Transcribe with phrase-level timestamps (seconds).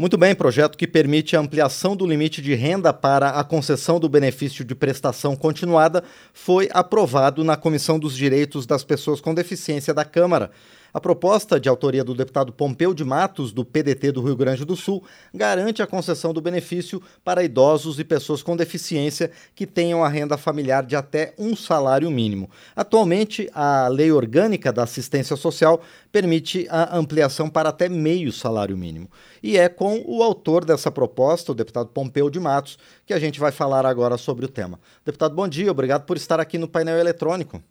[0.00, 4.08] Muito bem, projeto que permite a ampliação do limite de renda para a concessão do
[4.08, 10.02] benefício de prestação continuada foi aprovado na Comissão dos Direitos das Pessoas com Deficiência da
[10.02, 10.52] Câmara.
[10.92, 14.74] A proposta, de autoria do deputado Pompeu de Matos, do PDT do Rio Grande do
[14.74, 20.08] Sul, garante a concessão do benefício para idosos e pessoas com deficiência que tenham a
[20.08, 22.50] renda familiar de até um salário mínimo.
[22.74, 25.80] Atualmente, a Lei Orgânica da Assistência Social
[26.10, 29.08] permite a ampliação para até meio salário mínimo.
[29.42, 33.38] E é com o autor dessa proposta, o deputado Pompeu de Matos, que a gente
[33.38, 34.78] vai falar agora sobre o tema.
[35.04, 37.62] Deputado, bom dia, obrigado por estar aqui no painel eletrônico.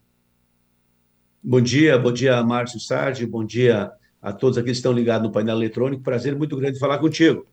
[1.41, 3.89] Bom dia, bom dia, Márcio Sardi, bom dia
[4.21, 6.03] a todos aqui que estão ligados no painel eletrônico.
[6.03, 7.45] Prazer muito grande falar contigo.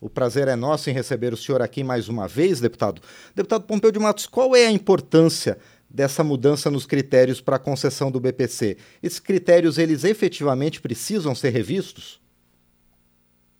[0.00, 3.00] O prazer é nosso em receber o senhor aqui mais uma vez, deputado.
[3.32, 5.56] Deputado Pompeu de Matos, qual é a importância
[5.88, 8.76] dessa mudança nos critérios para a concessão do BPC?
[9.00, 12.20] Esses critérios, eles efetivamente precisam ser revistos?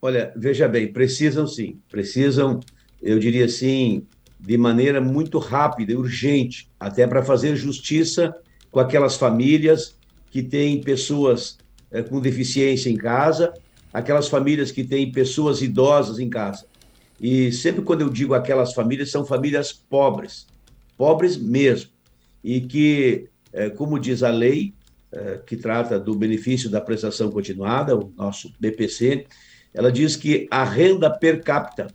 [0.01, 1.79] Olha, veja bem, precisam sim.
[1.89, 2.59] Precisam,
[3.01, 4.05] eu diria assim,
[4.41, 8.35] de maneira muito rápida e urgente, até para fazer justiça
[8.73, 9.95] com aquelas famílias
[10.31, 11.59] que têm pessoas
[11.91, 13.53] é, com deficiência em casa,
[13.93, 16.65] aquelas famílias que têm pessoas idosas em casa.
[17.21, 20.47] E sempre quando eu digo aquelas famílias, são famílias pobres,
[20.97, 21.91] pobres mesmo,
[22.43, 24.75] e que, é, como diz a lei,
[25.13, 29.27] é, que trata do benefício da prestação continuada, o nosso BPC,
[29.75, 31.89] ela diz que a renda per capita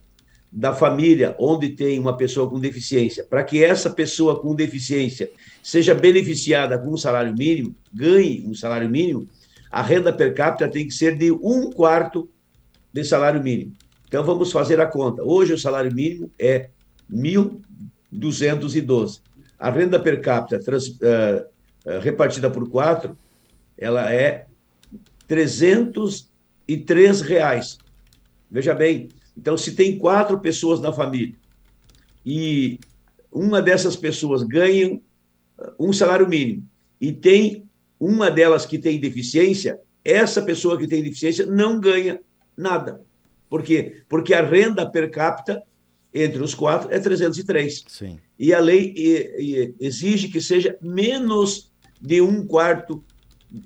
[0.50, 5.30] da família onde tem uma pessoa com deficiência, para que essa pessoa com deficiência
[5.62, 9.28] seja beneficiada com um salário mínimo, ganhe um salário mínimo,
[9.70, 12.28] a renda per capita tem que ser de um quarto
[12.92, 13.74] de salário mínimo.
[14.06, 15.22] Então vamos fazer a conta.
[15.22, 16.70] Hoje o salário mínimo é
[17.12, 19.20] 1.212.
[19.58, 21.44] A renda per capita trans, uh,
[21.84, 23.14] uh, repartida por quatro,
[23.76, 24.46] ela é
[25.26, 27.76] 303 reais.
[28.50, 31.32] Veja bem, então, se tem quatro pessoas na família
[32.26, 32.80] e
[33.30, 35.00] uma dessas pessoas ganha
[35.78, 36.68] um salário mínimo
[37.00, 37.64] e tem
[38.00, 42.20] uma delas que tem deficiência, essa pessoa que tem deficiência não ganha
[42.56, 43.00] nada.
[43.48, 44.02] Por quê?
[44.08, 45.62] Porque a renda per capita
[46.12, 47.84] entre os quatro é 303.
[47.86, 48.18] Sim.
[48.36, 48.92] E a lei
[49.78, 51.70] exige que seja menos
[52.00, 53.04] de um quarto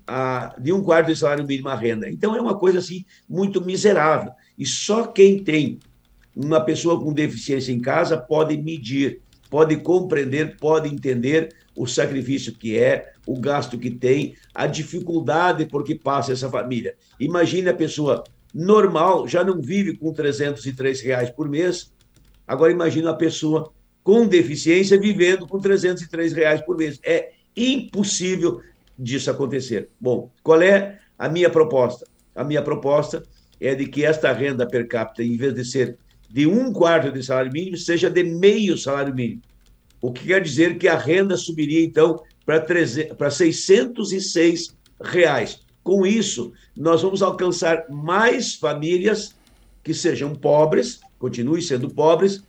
[0.07, 2.11] a, de um quarto de salário mínimo a renda.
[2.11, 4.33] Então é uma coisa assim muito miserável.
[4.63, 5.81] E só quem tem
[6.37, 12.79] uma pessoa com deficiência em casa pode medir, pode compreender, pode entender o sacrifício que
[12.79, 16.95] é, o gasto que tem, a dificuldade por que passa essa família.
[17.19, 18.23] Imagine a pessoa
[18.55, 21.93] normal, já não vive com 303 reais por mês,
[22.47, 23.73] agora imagine a pessoa
[24.05, 27.01] com deficiência vivendo com 303 reais por mês.
[27.03, 28.61] É impossível
[28.97, 29.89] disso acontecer.
[30.01, 32.07] Bom, qual é a minha proposta?
[32.33, 33.25] A minha proposta
[33.63, 35.97] é de que esta renda per capita, em vez de ser
[36.29, 39.43] de um quarto de salário mínimo, seja de meio salário mínimo.
[40.01, 45.61] O que quer dizer que a renda subiria, então, para 606 reais.
[45.85, 49.35] Com isso, nós vamos alcançar mais famílias
[49.85, 52.43] que sejam pobres, continuem sendo pobres,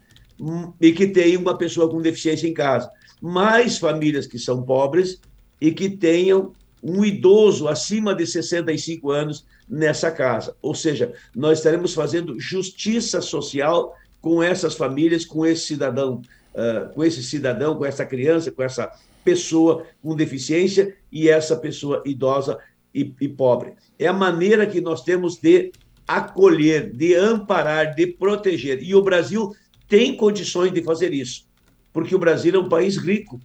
[0.81, 2.89] e que tenham uma pessoa com deficiência em casa.
[3.21, 5.19] Mais famílias que são pobres
[5.61, 6.53] e que tenham
[6.83, 10.55] um idoso acima de 65 anos nessa casa.
[10.61, 16.21] Ou seja, nós estaremos fazendo justiça social com essas famílias, com esse cidadão,
[16.53, 18.91] uh, com esse cidadão, com essa criança, com essa
[19.23, 22.59] pessoa com deficiência e essa pessoa idosa
[22.93, 23.73] e, e pobre.
[23.97, 25.71] É a maneira que nós temos de
[26.07, 28.83] acolher, de amparar, de proteger.
[28.83, 29.55] E o Brasil
[29.87, 31.45] tem condições de fazer isso,
[31.93, 33.39] porque o Brasil é um país rico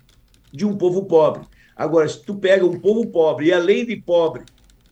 [0.52, 1.42] de um povo pobre.
[1.78, 4.42] Agora, se tu pega um povo pobre, e além de pobre,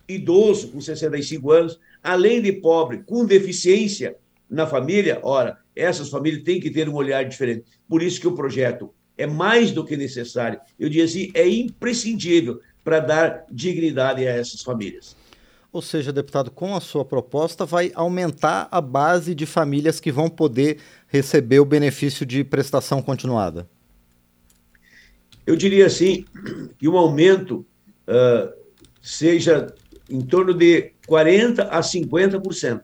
[0.08, 4.16] idoso com 65 anos, além de pobre, com deficiência
[4.48, 7.64] na família, ora, essas famílias têm que ter um olhar diferente.
[7.88, 12.60] Por isso que o projeto é mais do que necessário, eu diria assim, é imprescindível
[12.84, 15.16] para dar dignidade a essas famílias.
[15.72, 20.30] Ou seja, deputado, com a sua proposta, vai aumentar a base de famílias que vão
[20.30, 20.78] poder
[21.09, 23.68] receber o benefício de prestação continuada
[25.47, 26.25] eu diria assim,
[26.78, 27.65] que o aumento
[28.09, 28.53] uh,
[29.01, 29.72] seja
[30.10, 32.83] em torno de 40% a 50%.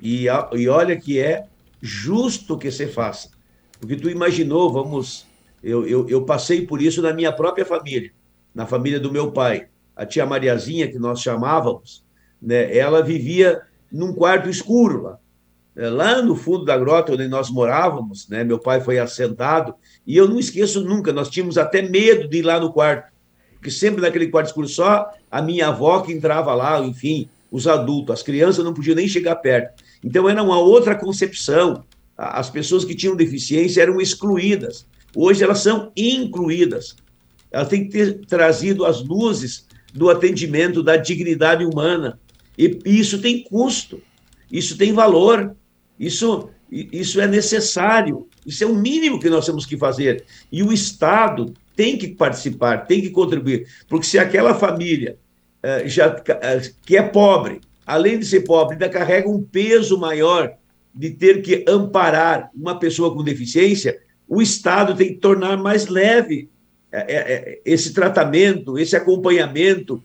[0.00, 1.46] E, e olha que é
[1.80, 3.30] justo que se faça.
[3.78, 5.26] Porque tu imaginou, vamos.
[5.62, 8.10] Eu, eu, eu passei por isso na minha própria família,
[8.54, 9.68] na família do meu pai.
[9.96, 12.04] A tia Mariazinha, que nós chamávamos,
[12.40, 15.18] né, ela vivia num quarto escuro lá.
[15.76, 19.74] É, lá no fundo da grota onde nós morávamos, né, meu pai foi assentado,
[20.06, 23.12] e eu não esqueço nunca, nós tínhamos até medo de ir lá no quarto,
[23.54, 28.14] porque sempre naquele quarto escuro só a minha avó que entrava lá, enfim, os adultos,
[28.14, 29.82] as crianças não podiam nem chegar perto.
[30.02, 31.84] Então, era uma outra concepção.
[32.18, 34.84] As pessoas que tinham deficiência eram excluídas.
[35.14, 36.96] Hoje, elas são incluídas.
[37.52, 42.18] Elas têm que ter trazido as luzes do atendimento, da dignidade humana.
[42.58, 44.02] E isso tem custo,
[44.50, 45.54] isso tem valor,
[45.98, 50.24] isso, isso é necessário, isso é o mínimo que nós temos que fazer.
[50.50, 55.16] E o Estado tem que participar, tem que contribuir, porque se aquela família
[55.62, 60.52] uh, já uh, que é pobre, além de ser pobre, ainda carrega um peso maior
[60.94, 63.98] de ter que amparar uma pessoa com deficiência,
[64.28, 66.48] o Estado tem que tornar mais leve
[66.92, 70.02] uh, esse tratamento, esse acompanhamento,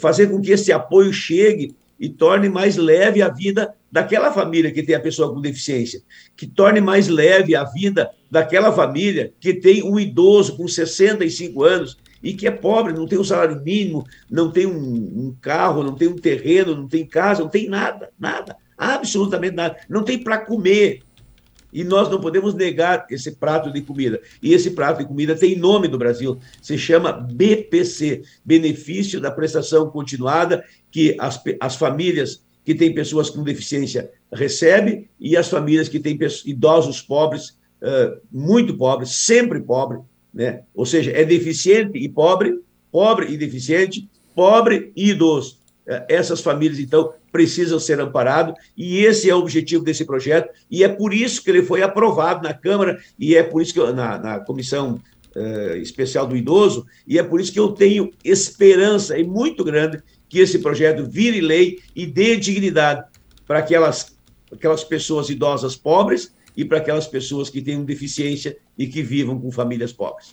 [0.00, 4.82] fazer com que esse apoio chegue e torne mais leve a vida daquela família que
[4.82, 6.02] tem a pessoa com deficiência,
[6.36, 11.96] que torne mais leve a vida daquela família que tem um idoso com 65 anos
[12.20, 15.94] e que é pobre, não tem um salário mínimo, não tem um, um carro, não
[15.94, 20.38] tem um terreno, não tem casa, não tem nada, nada, absolutamente nada, não tem para
[20.38, 21.02] comer.
[21.74, 24.20] E nós não podemos negar esse prato de comida.
[24.40, 29.90] E esse prato de comida tem nome no Brasil, se chama BPC Benefício da Prestação
[29.90, 35.98] Continuada, que as, as famílias que têm pessoas com deficiência recebem e as famílias que
[35.98, 36.16] têm
[36.46, 37.50] idosos pobres,
[37.82, 40.00] uh, muito pobres, sempre pobres,
[40.32, 40.62] né?
[40.74, 42.58] ou seja, é deficiente e pobre,
[42.90, 45.58] pobre e deficiente, pobre e idoso.
[45.86, 50.84] Uh, essas famílias, então, precisam ser amparados, e esse é o objetivo desse projeto, e
[50.84, 53.92] é por isso que ele foi aprovado na Câmara, e é por isso que eu,
[53.92, 55.02] na, na Comissão
[55.34, 60.00] uh, Especial do Idoso, e é por isso que eu tenho esperança, e muito grande,
[60.28, 63.04] que esse projeto vire lei e dê dignidade
[63.48, 64.16] para aquelas,
[64.52, 69.50] aquelas pessoas idosas pobres e para aquelas pessoas que tenham deficiência e que vivam com
[69.50, 70.32] famílias pobres.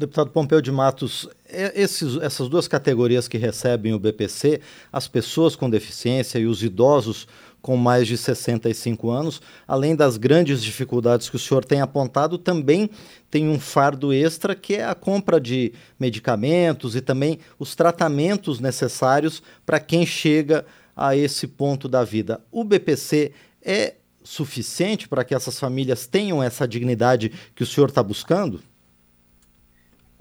[0.00, 5.54] Deputado Pompeu de Matos, é, esses, essas duas categorias que recebem o BPC, as pessoas
[5.54, 7.28] com deficiência e os idosos
[7.60, 12.88] com mais de 65 anos, além das grandes dificuldades que o senhor tem apontado, também
[13.30, 19.42] tem um fardo extra que é a compra de medicamentos e também os tratamentos necessários
[19.66, 20.64] para quem chega
[20.96, 22.40] a esse ponto da vida.
[22.50, 23.32] O BPC
[23.62, 28.62] é suficiente para que essas famílias tenham essa dignidade que o senhor está buscando?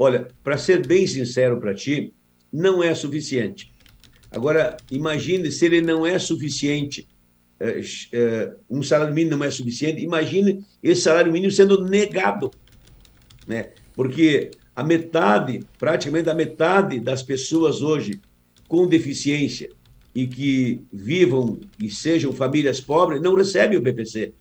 [0.01, 2.13] Olha, para ser bem sincero para ti,
[2.53, 3.69] não é suficiente.
[4.31, 7.05] Agora, imagine se ele não é suficiente,
[7.59, 7.81] é,
[8.13, 12.49] é, um salário mínimo não é suficiente, imagine esse salário mínimo sendo negado.
[13.45, 13.71] Né?
[13.93, 18.21] Porque a metade, praticamente a metade das pessoas hoje
[18.69, 19.69] com deficiência
[20.15, 24.31] e que vivam e sejam famílias pobres não recebem o BPC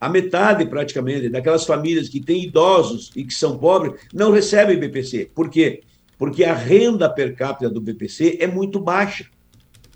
[0.00, 5.30] a metade praticamente daquelas famílias que têm idosos e que são pobres não recebem BPC.
[5.34, 5.82] Por quê?
[6.16, 9.26] Porque a renda per capita do BPC é muito baixa.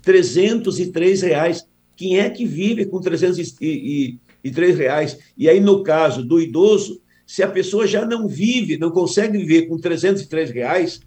[0.01, 1.65] 303 reais.
[1.95, 5.17] Quem é que vive com 303 reais?
[5.37, 9.67] E aí, no caso do idoso, se a pessoa já não vive, não consegue viver
[9.67, 10.99] com 303 reais,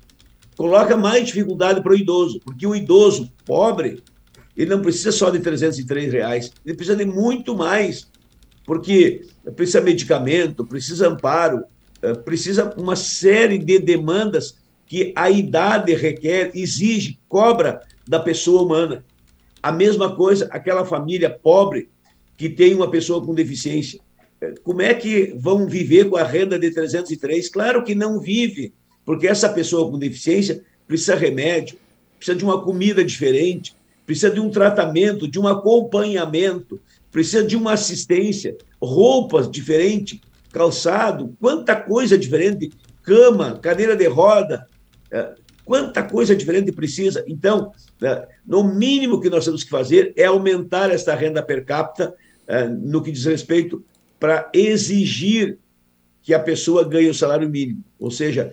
[0.57, 4.03] coloca mais dificuldade para o idoso, porque o idoso pobre,
[4.57, 8.09] ele não precisa só de 303 reais, ele precisa de muito mais
[8.67, 9.25] porque
[9.55, 11.65] precisa medicamento, precisa amparo,
[12.03, 19.05] eh, precisa uma série de demandas que a idade requer, exige, cobra da pessoa humana.
[19.63, 21.89] A mesma coisa, aquela família pobre
[22.37, 24.01] que tem uma pessoa com deficiência.
[24.41, 27.49] Eh, como é que vão viver com a renda de 303?
[27.49, 31.79] Claro que não vive, porque essa pessoa com deficiência precisa de remédio,
[32.19, 36.81] precisa de uma comida diferente, precisa de um tratamento, de um acompanhamento,
[37.17, 40.21] precisa de uma assistência, roupas diferentes,
[40.53, 42.71] calçado, quanta coisa diferente,
[43.03, 44.67] cama, cadeira de roda,
[45.11, 45.33] é,
[45.65, 47.25] quanta coisa diferente precisa.
[47.27, 52.15] Então, é, no mínimo que nós temos que fazer é aumentar esta renda per capita
[52.47, 53.83] é, no que diz respeito
[54.21, 55.57] para exigir
[56.21, 58.53] que a pessoa ganhe o salário mínimo, ou seja,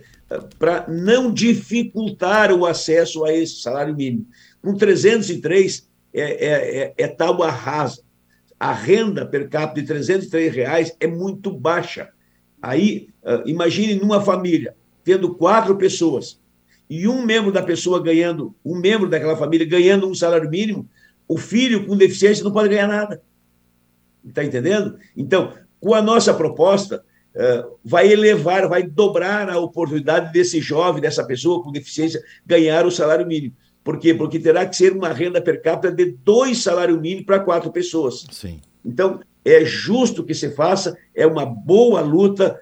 [0.57, 4.25] para não dificultar o acesso a esse salário mínimo.
[4.61, 8.02] Com 303 é, é, é, é rasa
[8.63, 12.11] a renda per capita de 303 reais é muito baixa.
[12.61, 16.39] Aí, uh, imagine numa família, tendo quatro pessoas,
[16.89, 20.87] e um membro da pessoa ganhando, um membro daquela família ganhando um salário mínimo,
[21.27, 23.21] o filho com deficiência não pode ganhar nada.
[24.25, 24.97] Está entendendo?
[25.17, 27.03] Então, com a nossa proposta,
[27.35, 32.91] uh, vai elevar, vai dobrar a oportunidade desse jovem, dessa pessoa com deficiência, ganhar o
[32.91, 33.53] salário mínimo.
[33.83, 34.13] Por quê?
[34.13, 38.25] Porque terá que ser uma renda per capita de dois salários mínimos para quatro pessoas.
[38.31, 38.61] Sim.
[38.85, 42.59] Então, é justo que se faça, é uma boa luta,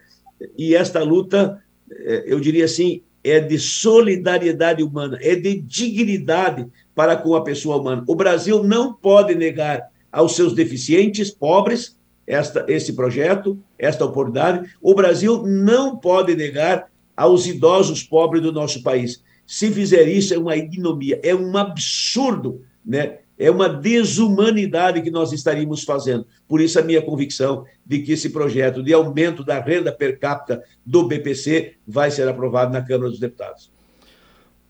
[0.58, 1.62] e esta luta,
[1.92, 7.78] é, eu diria assim, é de solidariedade humana, é de dignidade para com a pessoa
[7.78, 8.04] humana.
[8.08, 14.70] O Brasil não pode negar aos seus deficientes, pobres, esta, esse projeto, esta oportunidade.
[14.82, 19.24] O Brasil não pode negar aos idosos pobres do nosso país.
[19.52, 23.18] Se fizer isso, é uma ignomia, é um absurdo, né?
[23.38, 26.26] é uma desumanidade que nós estaríamos fazendo.
[26.48, 30.64] Por isso, a minha convicção de que esse projeto de aumento da renda per capita
[30.86, 33.70] do BPC vai ser aprovado na Câmara dos Deputados.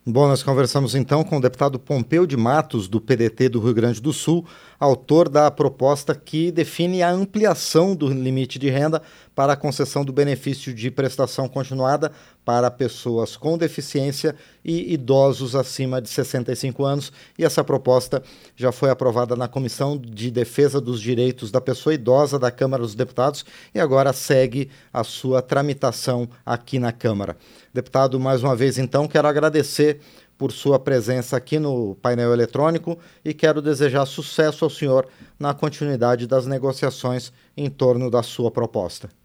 [0.04, 4.02] Bom, nós conversamos então com o deputado Pompeu de Matos, do PDT do Rio Grande
[4.02, 4.44] do Sul,
[4.80, 9.00] autor da proposta que define a ampliação do limite de renda
[9.36, 12.12] para a concessão do benefício de prestação continuada
[12.44, 17.12] para pessoas com deficiência e idosos acima de 65 anos.
[17.38, 18.22] E essa proposta
[18.56, 22.96] já foi aprovada na Comissão de Defesa dos Direitos da Pessoa Idosa da Câmara dos
[22.96, 27.38] Deputados e agora segue a sua tramitação aqui na Câmara.
[27.74, 30.00] Deputado, mais uma vez então, quero agradecer
[30.42, 35.08] por sua presença aqui no painel eletrônico e quero desejar sucesso ao senhor
[35.40, 39.21] na continuidade das negociações em torno da sua proposta.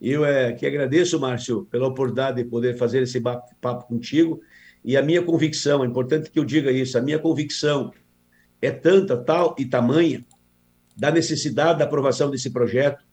[0.00, 4.40] Eu é, que agradeço, Márcio, pela oportunidade de poder fazer esse papo contigo.
[4.84, 7.92] E a minha convicção, é importante que eu diga isso, a minha convicção
[8.62, 10.24] é tanta, tal e tamanha
[10.96, 13.04] da necessidade da aprovação desse projeto,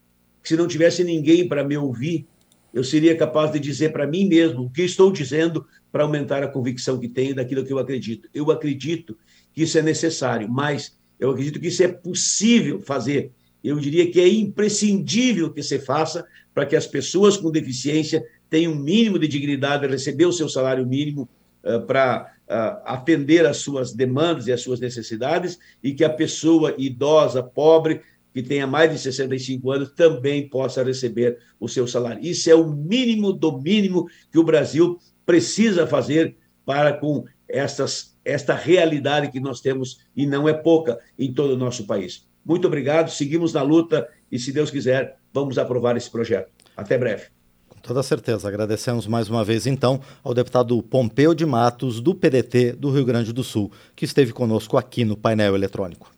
[0.42, 2.26] que se não tivesse ninguém para me ouvir,
[2.74, 6.48] eu seria capaz de dizer para mim mesmo o que estou dizendo para aumentar a
[6.48, 8.30] convicção que tenho daquilo que eu acredito.
[8.34, 9.18] Eu acredito
[9.54, 13.32] que isso é necessário, mas eu acredito que isso é possível fazer.
[13.64, 16.26] Eu diria que é imprescindível que se faça
[16.58, 20.88] para que as pessoas com deficiência tenham um mínimo de dignidade, receber o seu salário
[20.88, 21.30] mínimo
[21.64, 26.74] uh, para uh, atender às suas demandas e às suas necessidades, e que a pessoa
[26.76, 28.02] idosa, pobre,
[28.34, 32.26] que tenha mais de 65 anos também possa receber o seu salário.
[32.26, 34.98] Isso é o mínimo do mínimo que o Brasil
[35.28, 41.32] precisa fazer para com essas, esta realidade que nós temos, e não é pouca, em
[41.32, 42.28] todo o nosso país.
[42.48, 46.50] Muito obrigado, seguimos na luta e, se Deus quiser, vamos aprovar esse projeto.
[46.78, 47.26] Até breve.
[47.68, 48.48] Com toda certeza.
[48.48, 53.34] Agradecemos mais uma vez, então, ao deputado Pompeu de Matos, do PDT do Rio Grande
[53.34, 56.10] do Sul, que esteve conosco aqui no painel eletrônico.